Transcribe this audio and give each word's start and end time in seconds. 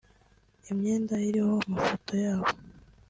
imyenda 0.71 1.15
iriho 1.27 1.55
amafoto 1.67 2.13
yabo 2.25 2.49